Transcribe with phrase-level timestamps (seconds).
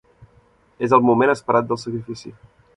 [0.87, 2.37] És el moment esperat del sacrifici.